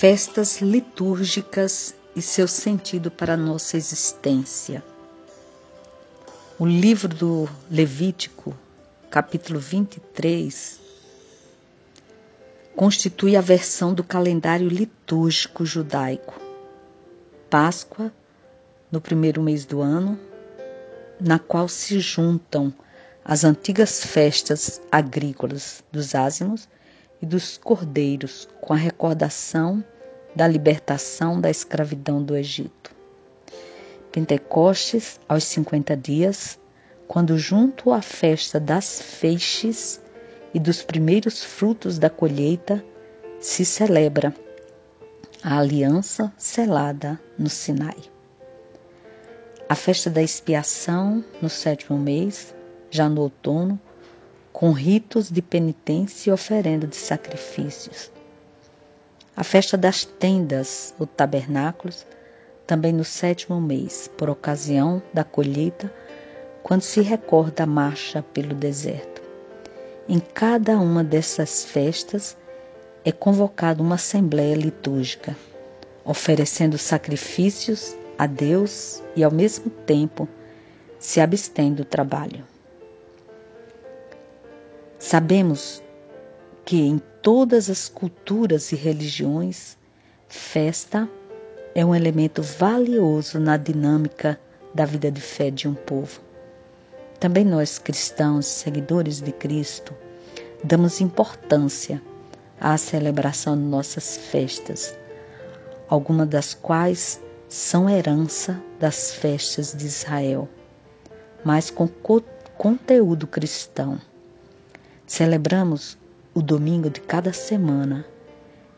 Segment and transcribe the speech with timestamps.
[0.00, 4.82] festas litúrgicas e seu sentido para a nossa existência.
[6.58, 8.56] O livro do Levítico,
[9.10, 10.80] capítulo 23,
[12.74, 16.40] constitui a versão do calendário litúrgico judaico.
[17.50, 18.10] Páscoa,
[18.90, 20.18] no primeiro mês do ano,
[21.20, 22.72] na qual se juntam
[23.22, 26.66] as antigas festas agrícolas dos ázimos
[27.20, 29.84] e dos cordeiros, com a recordação
[30.34, 32.94] da libertação da escravidão do Egito.
[34.12, 36.58] Pentecostes, aos 50 dias,
[37.06, 40.00] quando, junto à festa das feixes
[40.54, 42.84] e dos primeiros frutos da colheita,
[43.40, 44.34] se celebra
[45.42, 47.96] a aliança selada no Sinai.
[49.68, 52.54] A festa da expiação, no sétimo mês,
[52.90, 53.80] já no outono,
[54.52, 58.10] com ritos de penitência e oferenda de sacrifícios.
[59.36, 62.04] A festa das tendas, ou tabernáculos,
[62.66, 65.92] também no sétimo mês, por ocasião da colheita,
[66.62, 69.22] quando se recorda a marcha pelo deserto.
[70.08, 72.36] Em cada uma dessas festas
[73.04, 75.36] é convocada uma assembleia litúrgica,
[76.04, 80.28] oferecendo sacrifícios a Deus e, ao mesmo tempo,
[80.98, 82.44] se abstém do trabalho.
[85.10, 85.82] Sabemos
[86.64, 89.76] que em todas as culturas e religiões,
[90.28, 91.10] festa
[91.74, 94.38] é um elemento valioso na dinâmica
[94.72, 96.20] da vida de fé de um povo.
[97.18, 99.92] Também nós, cristãos, seguidores de Cristo,
[100.62, 102.00] damos importância
[102.60, 104.96] à celebração de nossas festas,
[105.88, 110.48] algumas das quais são herança das festas de Israel,
[111.44, 112.22] mas com co
[112.56, 114.00] conteúdo cristão.
[115.10, 115.98] Celebramos
[116.32, 118.06] o domingo de cada semana,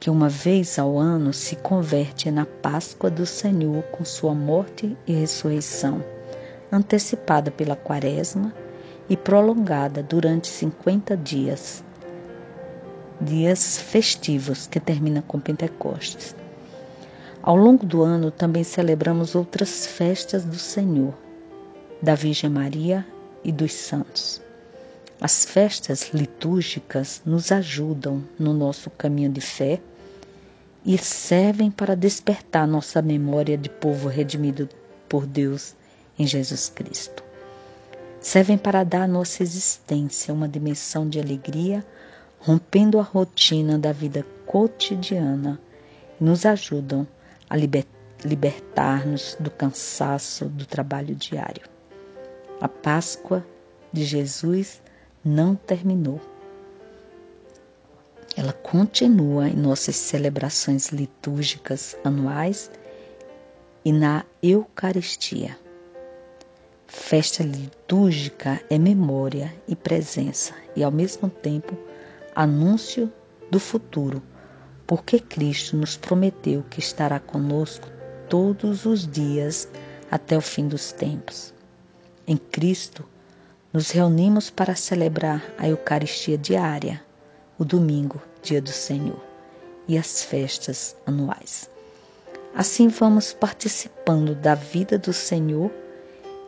[0.00, 5.12] que uma vez ao ano se converte na Páscoa do Senhor com sua morte e
[5.12, 6.04] ressurreição,
[6.70, 8.52] antecipada pela Quaresma
[9.08, 11.84] e prolongada durante 50 dias,
[13.20, 16.34] dias festivos que termina com Pentecostes.
[17.40, 21.14] Ao longo do ano também celebramos outras festas do Senhor,
[22.02, 23.06] da Virgem Maria
[23.44, 24.44] e dos santos.
[25.20, 29.80] As festas litúrgicas nos ajudam no nosso caminho de fé
[30.84, 34.68] e servem para despertar nossa memória de povo redimido
[35.08, 35.74] por Deus
[36.18, 37.24] em Jesus Cristo.
[38.20, 41.84] Servem para dar à nossa existência uma dimensão de alegria,
[42.38, 45.58] rompendo a rotina da vida cotidiana
[46.20, 47.06] e nos ajudam
[47.48, 51.62] a libertar-nos do cansaço do trabalho diário.
[52.60, 53.44] A Páscoa
[53.92, 54.82] de Jesus
[55.26, 56.20] não terminou.
[58.36, 62.70] Ela continua em nossas celebrações litúrgicas anuais
[63.84, 65.58] e na Eucaristia.
[66.86, 71.76] Festa litúrgica é memória e presença e, ao mesmo tempo,
[72.32, 73.12] anúncio
[73.50, 74.22] do futuro,
[74.86, 77.88] porque Cristo nos prometeu que estará conosco
[78.28, 79.68] todos os dias
[80.08, 81.52] até o fim dos tempos.
[82.28, 83.04] Em Cristo,
[83.76, 86.98] nos reunimos para celebrar a Eucaristia diária,
[87.58, 89.22] o domingo, dia do Senhor,
[89.86, 91.68] e as festas anuais.
[92.54, 95.70] Assim vamos participando da vida do Senhor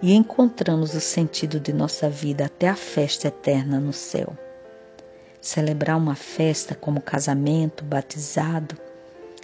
[0.00, 4.32] e encontramos o sentido de nossa vida até a festa eterna no céu.
[5.40, 8.78] Celebrar uma festa como casamento, batizado,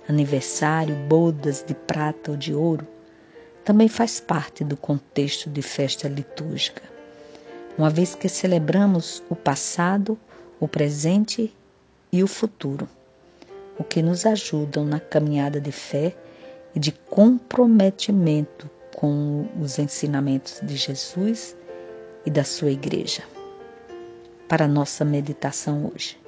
[0.08, 2.86] aniversário, bodas de prata ou de ouro
[3.64, 6.91] também faz parte do contexto de festa litúrgica
[7.76, 10.18] uma vez que celebramos o passado,
[10.60, 11.54] o presente
[12.12, 12.88] e o futuro,
[13.78, 16.14] o que nos ajudam na caminhada de fé
[16.74, 21.56] e de comprometimento com os ensinamentos de Jesus
[22.24, 23.22] e da sua igreja.
[24.48, 26.20] Para nossa meditação hoje,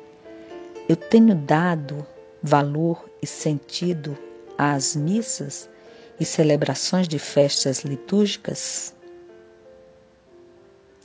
[0.88, 2.06] eu tenho dado
[2.42, 4.16] valor e sentido
[4.56, 5.68] às missas
[6.18, 8.94] e celebrações de festas litúrgicas